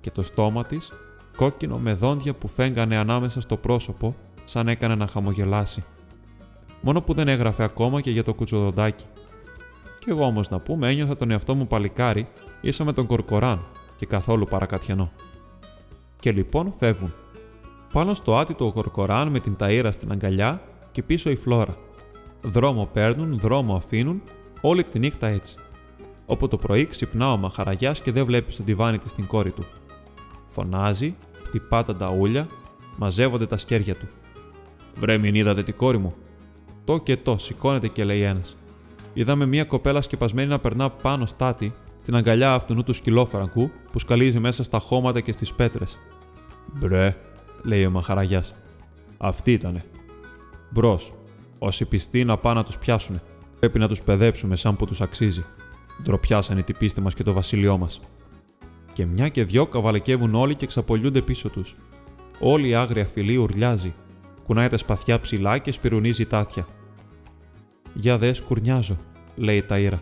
[0.00, 0.92] και το στόμα της
[1.36, 5.84] κόκκινο με δόντια που φέγγανε ανάμεσα στο πρόσωπο σαν έκανε να χαμογελάσει.
[6.80, 9.04] Μόνο που δεν έγραφε ακόμα και για το κουτσοδοντάκι.
[9.98, 12.28] Κι εγώ όμως να πούμε ένιωθα τον εαυτό μου παλικάρι
[12.60, 13.64] ίσα με τον Κορκοράν
[13.96, 15.10] και καθόλου παρακατιανό.
[16.20, 17.14] Και λοιπόν φεύγουν.
[17.92, 21.76] Πάνω στο άτιτο ο Κορκοράν με την ταΐρα στην αγκαλιά και πίσω η φλόρα.
[22.42, 24.22] Δρόμο παίρνουν, δρόμο αφήνουν,
[24.60, 25.54] όλη τη νύχτα έτσι.
[26.26, 29.64] Όπου το πρωί ξυπνά ο μαχαραγιάς και δεν βλέπεις στον τιβάνι της την κόρη του.
[30.50, 32.46] Φωνάζει, χτυπά τα νταούλια,
[32.96, 34.08] μαζεύονται τα σκέρια του.
[35.00, 36.14] Βρε, μην είδατε την κόρη μου.
[36.84, 38.56] Το και το, σηκώνεται και λέει ένας.
[39.14, 44.38] Είδαμε μια κοπέλα σκεπασμένη να περνά πάνω στάτη στην αγκαλιά αυτού του σκυλόφραγκου που σκαλίζει
[44.38, 45.98] μέσα στα χώματα και στις πέτρες.
[46.78, 47.16] Μπρε,
[47.62, 48.54] λέει ο μαχαραγιάς.
[49.18, 49.84] Αυτή ήτανε.
[50.70, 51.12] Μπρος,
[51.58, 53.22] όσοι πιστοί να πάνε να τους πιάσουνε.
[53.58, 55.44] Πρέπει να τους παιδέψουμε σαν που τους αξίζει.
[56.02, 58.00] Ντροπιάσανε την πίστη μας και το βασίλειό μας.
[58.92, 61.76] Και μια και δυο καβαλεκεύουν όλοι και ξαπολιούνται πίσω τους.
[62.40, 63.94] Όλη η άγρια φυλή ουρλιάζει.
[64.46, 66.66] Κουνάει τα σπαθιά ψηλά και σπυρουνίζει τάτια.
[67.94, 68.96] Για δες, κουρνιάζω,
[69.36, 69.98] λέει η Ταΐρα.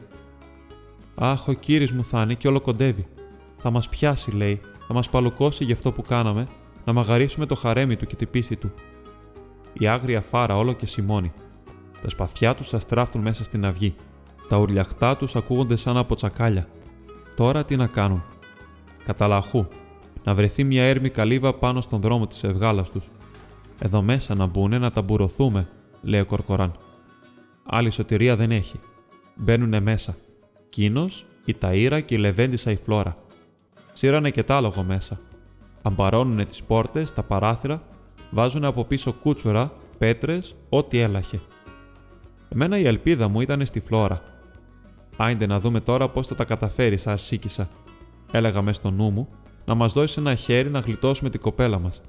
[1.15, 3.07] Αχ, ο κύριο μου θα είναι και όλο κοντεύει.
[3.57, 6.47] Θα μας πιάσει, λέει, θα μας παλουκώσει γι' αυτό που κάναμε,
[6.87, 8.73] να μαγαρίσουμε το χαρέμι του και την πίστη του.
[9.73, 11.33] η άγρια φάρα όλο και σημώνει.
[12.03, 13.95] Τα σπαθιά τους αστράφτουν μέσα στην αυγή.
[14.49, 16.69] Τα ουρλιαχτά τους ακούγονται σαν από τσακάλια.
[17.37, 18.25] Τώρα τι να κάνουν;
[19.05, 19.67] Καταλαχού.
[20.25, 23.09] Να βρεθεί μια έρμη καλύβα πάνω στον δρόμο της ευγάλας τους.
[23.79, 25.69] Εδώ μέσα να μπουνε να ταμπουρωθούμε,
[26.03, 26.73] λέει ο Κορκοράν.
[27.67, 28.81] Άλλη σωτηρία δεν έχει.
[29.35, 30.17] Μπαίνουνε μέσα.
[30.69, 33.17] Κίνος, η Ταΐρα και η Λεβέντισα η Φλόρα.
[33.93, 35.21] Σύρανε και τ' άλογο μέσα.
[35.87, 37.83] Αμπαρώνουνε τις πόρτες, τα παράθυρα,
[38.31, 41.41] βάζουν από πίσω κούτσουρα, πέτρες, ό,τι έλαχε.
[42.49, 44.23] Εμένα η ελπίδα μου ήταν στη Φλόρα.
[45.17, 47.69] Άιντε να δούμε τώρα πώς θα τα καταφέρει, αρσίκησα.
[48.33, 49.29] Έλεγα μες στο νου μου
[49.65, 52.01] να μας δώσει ένα χέρι να γλιτώσουμε την κοπέλα μας.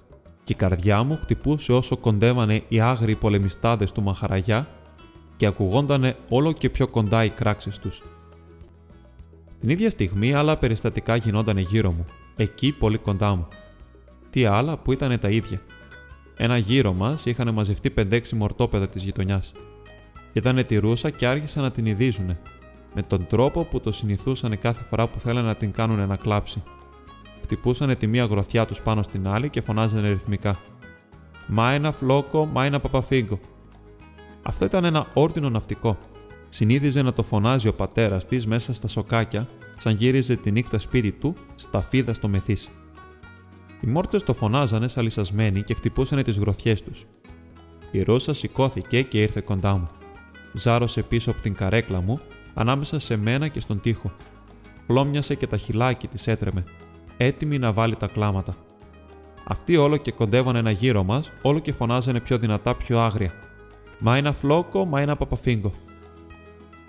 [0.43, 4.67] Και η καρδιά μου χτυπούσε όσο κοντεύανε οι άγριοι πολεμιστάδες του Μαχαραγιά
[5.37, 8.03] και ακουγόντανε όλο και πιο κοντά οι κράξεις τους.
[9.59, 13.47] Την ίδια στιγμή άλλα περιστατικά γινόταν γύρω μου, εκεί πολύ κοντά μου.
[14.37, 15.61] Τι άλλα που ήταν τα ίδια.
[16.35, 19.53] Ένα γύρο μας είχαν μαζευτεί 5-6 μορτόπεδα της γειτονιάς.
[20.33, 22.39] Είδανε τη ρούσα και άρχισαν να την ειδίζουνε,
[22.93, 26.63] με τον τρόπο που το συνηθούσαν κάθε φορά που θέλανε να την κάνουν να κλάψει.
[27.41, 30.59] Χτυπούσαν τη μία γροθιά τους πάνω στην άλλη και φωνάζανε ρυθμικά.
[31.47, 33.39] Μα ένα φλόκο, μα ένα παπαφίγκο.
[34.41, 35.97] Αυτό ήταν ένα όρτινο ναυτικό.
[36.49, 39.47] Συνήθιζε να το φωνάζει ο πατέρας της μέσα στα σοκάκια,
[39.77, 42.69] σαν γύριζε τη νύχτα σπίτι του, στα φίδα στο μεθύσι.
[43.81, 47.05] Οι μόρτες το φωνάζανε σαλισασμένοι και χτυπούσαν τις γροθιές τους.
[47.91, 49.87] Η Ρώσα σηκώθηκε και ήρθε κοντά μου.
[50.53, 52.19] Ζάρωσε πίσω από την καρέκλα μου,
[52.53, 54.11] ανάμεσα σε μένα και στον τοίχο.
[54.87, 56.63] Πλόμιασε και τα χυλάκι της έτρεμε,
[57.17, 58.55] έτοιμη να βάλει τα κλάματα.
[59.47, 63.31] Αυτοί όλο και κοντεύανε ένα γύρο μας, όλο και φωνάζανε πιο δυνατά, πιο άγρια.
[63.99, 65.73] Μα ένα φλόκο, μα ένα παπαφίγκο.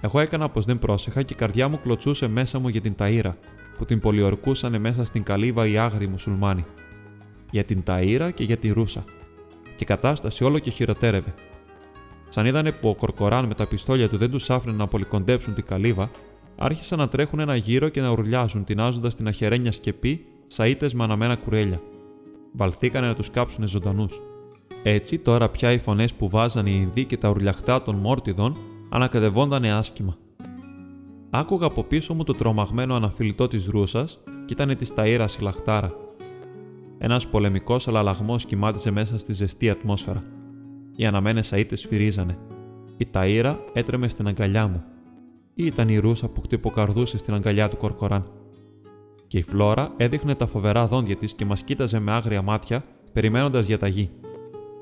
[0.01, 3.33] Εγώ έκανα πως δεν πρόσεχα και η καρδιά μου κλωτσούσε μέσα μου για την Ταΐρα,
[3.79, 6.65] που την πολιορκούσαν μέσα στην καλύβα οι άγριοι μουσουλμάνοι.
[7.51, 9.05] Για την Ταΐρα και για τη Ρούσα.
[9.63, 11.35] Και η κατάσταση όλο και χειροτέρευε.
[12.29, 15.65] Σαν είδανε που ο Κορκοράν με τα πιστόλια του δεν τους άφηνε να πολυκοντέψουν την
[15.65, 16.11] καλύβα,
[16.57, 20.25] άρχισαν να τρέχουν ένα γύρο και να ουρλιάζουν, τεινάζοντας την αχαιρένια σκεπή
[20.57, 21.81] σαΐτε με αναμένα κουρέλια.
[22.53, 24.21] Βαλθήκανε να τους κάψουν ζωντανούς.
[24.83, 28.57] Έτσι, τώρα πια οι φωνές που βάζαν οι Ινδοί και τα ουρλιαχτά των Μόρτιδων
[28.89, 30.17] ανακατευόντανε άσχημα.
[31.31, 35.93] Άκουγα από πίσω μου το τρομαγμένο αναφιλητό της Ρούσας και ήταν της Ταΐρας η λαχτάρα.
[36.99, 40.25] Ένας πολεμικός αλλαλαγμό κοιμάτιζε μέσα στη ζεστή ατμόσφαιρα.
[40.97, 42.39] Οι αναμένες αίτες σφυρίζανε.
[42.97, 44.83] Η Ταΐρα έτρεμε στην αγκαλιά μου.
[45.55, 48.31] Ή ήταν η Ρούσα που χτυποκαρδούσε στην αγκαλιά του Κορκοράν.
[49.27, 53.67] Και η Φλόρα έδειχνε τα φοβερά δόντια της και μας κοίταζε με άγρια μάτια, περιμένοντας
[53.67, 54.11] διαταγή.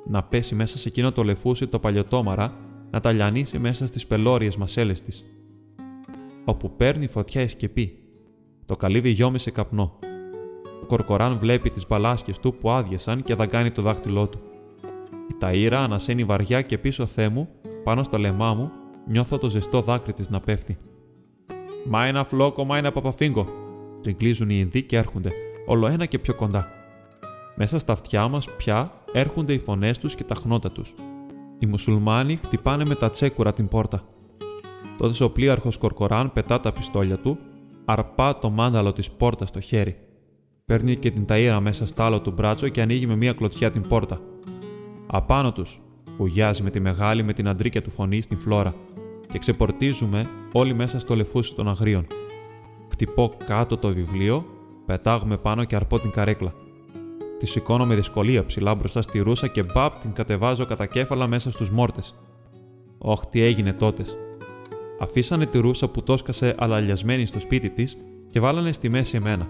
[0.07, 2.57] Να πέσει μέσα σε εκείνο το λεφούσι το παλιωτόμαρα,
[2.91, 5.25] να τα λιανίσει μέσα στις πελώριες μασέλε της.
[6.49, 7.99] Όπου παίρνει φωτιά η σκεπή.
[8.67, 9.99] Το καλύβι γιόμισε καπνό.
[10.83, 14.39] Ο Κορκοράν βλέπει τις μπαλάσκες του που άδειασαν και δαγκάνει το δάχτυλό του.
[15.31, 17.49] Η ταΐρα ανασένει βαριά και πίσω θέ μου,
[17.85, 18.71] πάνω στα λαιμά μου,
[19.07, 20.79] νιώθω το ζεστό δάκρυ της να πέφτει.
[21.89, 23.47] Μα ένα φλόκο, μα ένα παπαφίγκο.
[24.03, 25.31] Τριγκλίζουν οι Ινδοί και έρχονται,
[25.67, 26.67] όλο ένα και πιο κοντά.
[27.57, 30.95] Μέσα στα αυτιά μας πια έρχονται οι φωνές τους και τα χνότα τους.
[31.59, 34.05] Οι μουσουλμάνοι χτυπάνε με τα τσέκουρα την πόρτα.
[34.99, 37.39] Τότε ο πλοίαρχος Κορκοράν πετά τα πιστόλια του,
[37.85, 39.97] αρπά το μάνταλο της πόρτας στο χέρι.
[40.65, 43.89] Παίρνει και την ταΐρα μέσα στα άλλο του μπράτσο και ανοίγει με μία κλωτσιά την
[43.89, 44.21] πόρτα.
[45.07, 45.81] Απάνω τους,
[46.17, 48.75] ουγιάζει με τη μεγάλη με την αντρίκια του φωνή στην φλόρα
[49.33, 52.07] και ξεπορτίζουμε όλοι μέσα στο λεφούσι των αγρίων.
[52.91, 54.45] Χτυπώ κάτω το βιβλίο,
[54.87, 56.55] πετάγουμε πάνω και αρπώ την καρέκλα.
[57.39, 61.51] Τη σηκώνω με δυσκολία ψηλά μπροστά στη ρούσα και μπαπ την κατεβάζω κατά κέφαλα μέσα
[61.51, 62.15] στους μόρτες.
[62.99, 64.05] Όχ, τι έγινε τότε.
[65.01, 67.97] Αφήσανε τη ρούσα που τόσκασε αλαλιασμένη στο σπίτι της
[68.31, 69.49] και βάλανε στη μέση εμένα.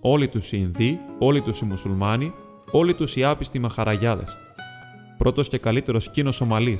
[0.00, 2.32] Όλοι τους οι Ινδοί, όλοι τους οι Μουσουλμάνοι,
[2.70, 4.36] όλοι τους οι άπιστοι μαχαραγιάδες
[5.22, 6.78] πρώτος και καλύτερος κίνο Ομαλή.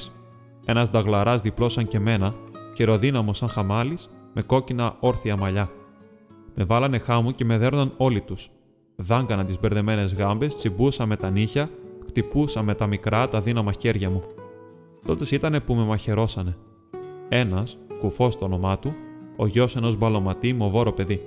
[0.65, 2.35] Ένας νταγλαράς διπλό σαν και μένα,
[2.77, 5.71] χεροδύναμο σαν χαμάλης, με κόκκινα όρθια μαλλιά.
[6.55, 8.51] Με βάλανε χάμου και με δέρναν όλοι τους.
[8.97, 11.71] Δάγκανα τις μπερδεμένες γάμπες, τσιμπούσα με τα νύχια,
[12.07, 14.23] χτυπούσα με τα μικρά τα δύναμα χέρια μου.
[15.07, 16.57] Τότε ήταν που με μαχαιρώσανε.
[17.35, 18.95] Ένας, κουφός το όνομά του,
[19.37, 21.21] ο γιος ενός μπαλωματή μοβόρο παιδί.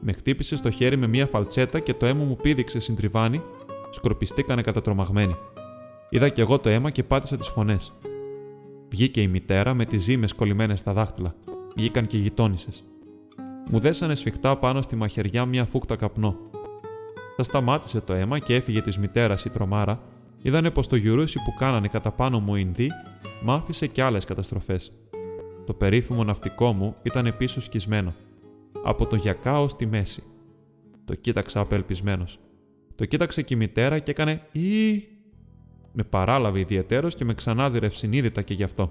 [0.00, 3.40] Με χτύπησε στο χέρι με μία φαλτσέτα και το αίμα μου πήδηξε συντριβάνι,
[3.90, 5.36] σκορπιστήκανε κατατρομαγμένοι.
[6.10, 7.92] Είδα κι εγώ το αίμα και πάτησα τις φωνές.
[8.88, 11.34] Βγήκε η μητέρα με τις ζύμες κολλημένες στα δάχτυλα.
[11.76, 12.68] Βγήκαν και οι γειτόνισε.
[13.70, 16.36] Μου δέσανε σφιχτά πάνω στη μαχαιριά μια φούκτα καπνό.
[17.36, 20.02] Θα σταμάτησε το αίμα και έφυγε της μητέρας η τρομάρα,
[20.42, 22.88] είδανε πως το γιουρούσι που κάνανε κατά πάνω μου Ινδί
[23.42, 24.92] μ' άφησε κι άλλες καταστροφές.
[25.66, 28.14] Το περίφημο ναυτικό μου ήταν πίσω σκισμένο,
[28.84, 30.22] από το γιακά ω τη μέση.
[31.04, 32.38] Το κοίταξα απελπισμένος.
[32.94, 35.04] Το κοίταξε και η μητέρα και έκανε «Ή»
[35.92, 38.90] Με παράλαβε ιδιαίτερο και με ξανάδυρε ευσυνείδητα και γι' αυτό.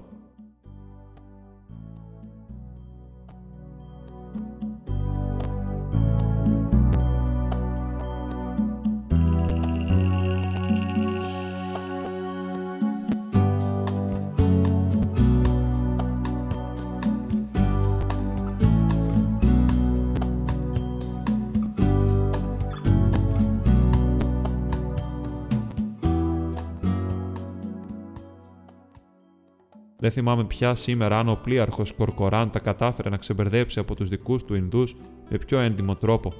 [30.09, 34.43] Δεν θυμάμαι πια σήμερα αν ο πλοίαρχος Κορκοράν τα κατάφερε να ξεμπερδέψει από τους δικούς
[34.43, 34.95] του Ινδούς
[35.29, 36.33] με πιο έντιμο τρόπο.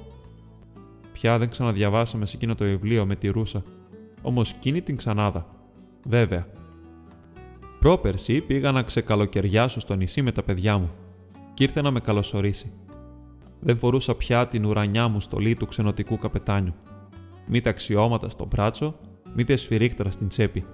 [1.12, 3.62] Πια δεν ξαναδιαβάσαμε σε εκείνο το βιβλίο με τη Ρούσα,
[4.22, 5.46] όμως εκείνη την ξανάδα.
[6.06, 6.46] Βέβαια.
[7.80, 10.90] Πρόπερση πήγα να ξεκαλοκαιριάσω στο νησί με τα παιδιά μου
[11.54, 12.72] και ήρθε να με καλωσορίσει.
[13.60, 16.74] Δεν φορούσα πια την ουρανιά μου στολή του ξενοτικού καπετάνιου.
[17.46, 18.94] Μη τα αξιώματα στο μπράτσο,
[19.34, 20.64] μήτε σφυρίχτρα στην τσέπη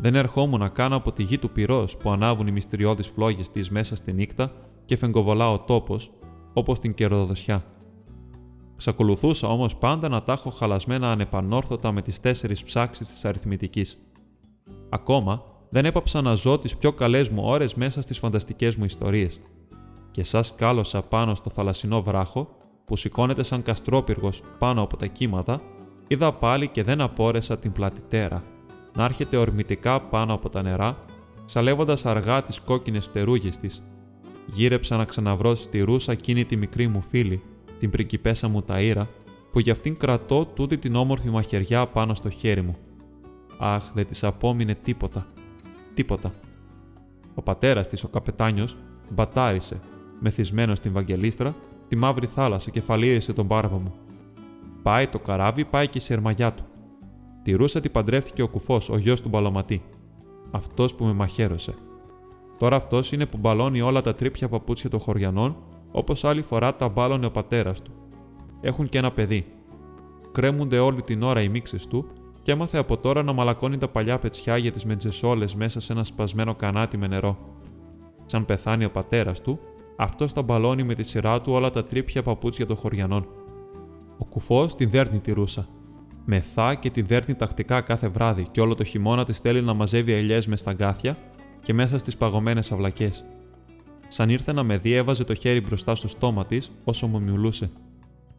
[0.00, 3.96] δεν ερχόμουν καν από τη γη του πυρός που ανάβουν οι μυστηριώδεις φλόγες της μέσα
[3.96, 4.52] στη νύχτα
[4.84, 6.10] και φεγκοβολά ο τόπος,
[6.52, 7.64] όπως την κερδοδοσιά.
[8.76, 13.98] Ξακολουθούσα όμως πάντα να τα έχω χαλασμένα ανεπανόρθωτα με τις τέσσερις ψάξεις της αριθμητικής.
[14.88, 19.40] Ακόμα δεν έπαψα να ζω τις πιο καλές μου ώρες μέσα στις φανταστικές μου ιστορίες.
[20.10, 25.60] Και σας κάλωσα πάνω στο θαλασσινό βράχο, που σηκώνεται σαν καστρόπυργος πάνω από τα κύματα,
[26.08, 28.42] είδα πάλι και δεν απόρεσα την πλατητέρα
[28.96, 30.96] να έρχεται ορμητικά πάνω από τα νερά,
[31.44, 33.82] ξαλεύοντα αργά τις κόκκινες φτερούγε της.
[34.46, 37.42] Γύρεψα να ξαναβρω στη ρούσα εκείνη τη μικρή μου φίλη,
[37.78, 39.06] την πριγκιπέσα μου Ταΐρα,
[39.52, 42.76] που για αυτήν κρατώ τούτη την όμορφη μαχαιριά πάνω στο χέρι μου.
[43.58, 45.26] Αχ, δεν της απόμεινε τίποτα.
[45.94, 46.32] Τίποτα.
[47.34, 48.76] Ο πατέρας της, ο καπετάνιος,
[49.10, 49.80] μπατάρισε,
[50.20, 51.54] μεθυσμένο στην Βαγγελίστρα,
[51.88, 53.94] τη μαύρη θάλασσα και φαλήρισε τον πάρβο μου.
[54.82, 56.64] Πάει το καράβι, πάει και η σερμαγιά του.
[57.48, 59.82] Τη Ρούσα την παντρεύτηκε ο κουφός, ο γιος του Μπαλωματή.
[60.50, 61.74] Αυτός που με μαχαίρωσε.
[62.58, 65.56] Τώρα αυτός είναι που μπαλώνει όλα τα τρίπια παπούτσια των χωριανών,
[65.90, 67.90] όπως άλλη φορά τα μπάλωνε ο πατέρας του.
[68.60, 69.46] Έχουν και ένα παιδί.
[70.32, 72.06] Κρέμονται όλη την ώρα οι μίξες του
[72.42, 76.04] και έμαθε από τώρα να μαλακώνει τα παλιά πετσιά για τις μετζεσόλες μέσα σε ένα
[76.04, 77.38] σπασμένο κανάτι με νερό.
[78.24, 79.58] Σαν πεθάνει ο πατέρας του,
[79.96, 83.26] αυτός τα μπαλώνει με τη σειρά του όλα τα τρίπια παπούτσια των χωριανών.
[84.18, 85.68] Ο κουφός τη δέρνει τη ρούσα
[86.30, 90.12] μεθά και τη δέρνει τακτικά κάθε βράδυ και όλο το χειμώνα τη στέλνει να μαζεύει
[90.12, 91.16] ελιές μες σταγκάθια
[91.62, 93.24] και μέσα στις παγωμένες αυλακές.
[94.08, 97.70] Σαν ήρθε να με δει, έβαζε το χέρι μπροστά στο στόμα της όσο μου μιουλούσε.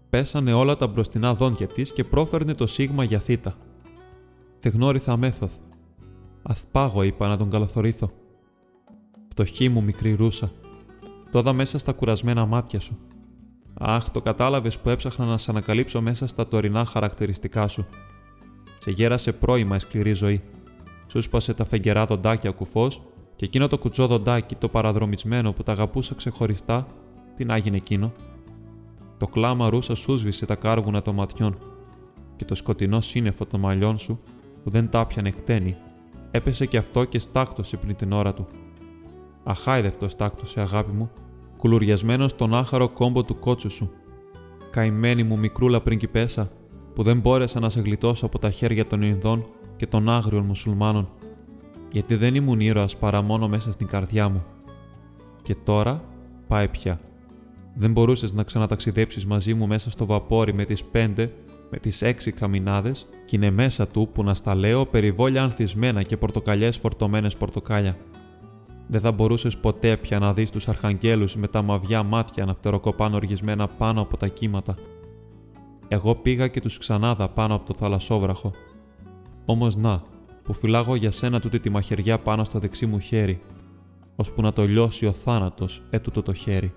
[0.10, 3.56] Πέσανε όλα τα μπροστινά δόντια της και πρόφερνε το σίγμα για θήτα.
[4.66, 5.52] γνώριθα μέθοδ.
[6.42, 8.12] Αθπάγω, είπα να τον καλοθορήθω.
[9.30, 10.52] Φτωχή μου μικρή ρούσα.
[11.32, 12.98] Το μέσα στα κουρασμένα μάτια σου.
[13.74, 17.86] Αχ, το κατάλαβες που έψαχνα να σε ανακαλύψω μέσα στα τωρινά χαρακτηριστικά σου.
[18.80, 20.42] Σε γέρασε πρώιμα η σκληρή ζωή.
[21.08, 23.02] Σου σπάσε τα φεγγερά δοντάκια κουφός
[23.36, 26.86] και εκείνο το κουτσό δοντάκι, το παραδρομισμένο που τα αγαπούσα ξεχωριστά,
[27.36, 28.12] τι να έγινε εκείνο.
[29.18, 31.58] Το κλάμα ρούσα σου σβήσε τα κάρβουνα των ματιών
[32.36, 34.20] και το σκοτεινό σύννεφο των μαλλιών σου
[34.64, 35.78] που δεν τα πιανε εκτένει,
[36.32, 38.48] έπεσε και αυτό και στάκτωσε πριν την ώρα του.
[39.44, 41.12] Αχάιδευτος στάκτωσε, αγάπη μου,
[41.60, 43.92] κουλουριασμένο στον άχαρο κόμπο του κότσου σου.
[44.72, 46.50] Καημένη μου μικρούλα πριγκιπέσα,
[46.96, 49.46] που δεν μπόρεσα να σε γλιτώσω από τα χέρια των Ινδών
[49.76, 51.10] και των άγριων μουσουλμάνων,
[51.92, 54.44] γιατί δεν ήμουν ήρωας παρά μόνο μέσα στην καρδιά μου.
[55.44, 56.04] Και τώρα
[56.48, 57.00] πάει πια.
[57.76, 61.32] Δεν μπορούσες να ξαναταξιδέψεις μαζί μου μέσα στο βαπόρι με τις πέντε,
[61.70, 66.18] με τις έξι καμινάδες και είναι μέσα του που να στα λέω περιβόλια ανθισμένα και
[66.18, 67.98] πορτοκαλιές φορτωμένες πορτοκάλια.
[68.92, 73.16] Δεν θα μπορούσες ποτέ πια να δεις τους αρχαγγέλους με τα μαβιά μάτια να φτεροκοπάνε
[73.16, 74.76] οργισμένα πάνω από τα κύματα.
[75.88, 78.52] Εγώ πήγα και τους ξανάδα πάνω από το θαλασσόβραχο.
[79.46, 80.02] Όμως να,
[80.44, 83.42] που φυλάγω για σένα τούτη τη μαχαιριά πάνω στο δεξί μου χέρι,
[84.16, 86.74] ώσπου να το λιώσει ο θάνατος έτουτο το χέρι.